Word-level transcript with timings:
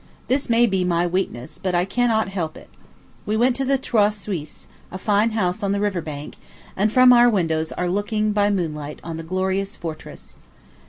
This 0.25 0.49
may 0.49 0.65
be 0.65 0.83
my 0.83 1.05
weakness; 1.05 1.59
but 1.61 1.75
I 1.75 1.85
cannot 1.85 2.27
help 2.29 2.57
it. 2.57 2.69
We 3.27 3.37
went 3.37 3.55
to 3.57 3.65
the 3.65 3.77
Trois 3.77 4.09
Suisses, 4.09 4.65
a 4.91 4.97
fine 4.97 5.29
house 5.29 5.61
on 5.61 5.73
the 5.73 5.79
river 5.79 6.01
bank, 6.01 6.37
and 6.75 6.91
from 6.91 7.13
our 7.13 7.29
windows 7.29 7.71
are 7.73 7.87
looking, 7.87 8.31
by 8.31 8.49
moonlight, 8.49 8.99
on 9.03 9.17
the 9.17 9.21
glorious 9.21 9.75
fortress. 9.75 10.39